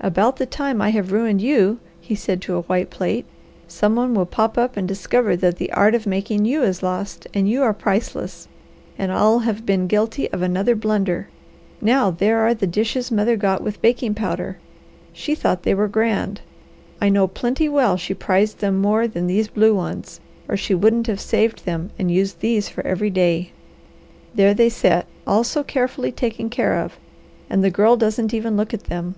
"About 0.00 0.36
the 0.36 0.44
time 0.44 0.82
I 0.82 0.90
have 0.90 1.12
ruined 1.12 1.40
you," 1.40 1.78
he 1.98 2.14
said 2.14 2.42
to 2.42 2.56
a 2.56 2.60
white 2.62 2.90
plate, 2.90 3.24
"some 3.66 3.96
one 3.96 4.12
will 4.12 4.26
pop 4.26 4.58
up 4.58 4.76
and 4.76 4.86
discover 4.86 5.34
that 5.36 5.56
the 5.56 5.72
art 5.72 5.94
of 5.94 6.06
making 6.06 6.44
you 6.44 6.62
is 6.62 6.82
lost 6.82 7.26
and 7.32 7.48
you 7.48 7.62
are 7.62 7.72
priceless, 7.72 8.46
and 8.98 9.10
I'll 9.10 9.38
have 9.38 9.64
been 9.64 9.86
guilty 9.86 10.30
of 10.30 10.42
another 10.42 10.74
blunder. 10.74 11.30
Now 11.80 12.10
there 12.10 12.40
are 12.40 12.52
the 12.52 12.66
dishes 12.66 13.10
mother 13.10 13.38
got 13.38 13.62
with 13.62 13.80
baking 13.80 14.12
powder. 14.14 14.58
She 15.14 15.34
thought 15.34 15.62
they 15.62 15.72
were 15.72 15.88
grand. 15.88 16.42
I 17.00 17.08
know 17.08 17.26
plenty 17.26 17.70
well 17.70 17.96
she 17.96 18.12
prized 18.12 18.58
them 18.58 18.76
more 18.82 19.08
than 19.08 19.26
these 19.26 19.48
blue 19.48 19.74
ones 19.74 20.20
or 20.50 20.54
she 20.58 20.74
wouldn't 20.74 21.06
have 21.06 21.20
saved 21.20 21.64
them 21.64 21.88
and 21.98 22.10
used 22.10 22.40
these 22.40 22.68
for 22.68 22.86
every 22.86 23.08
day. 23.10 23.52
There 24.34 24.52
they 24.52 24.68
set, 24.68 25.06
all 25.26 25.44
so 25.44 25.62
carefully 25.64 26.12
taken 26.12 26.50
care 26.50 26.78
of, 26.78 26.98
and 27.48 27.64
the 27.64 27.70
Girl 27.70 27.96
doesn't 27.96 28.34
even 28.34 28.54
look 28.54 28.74
at 28.74 28.84
them. 28.84 29.14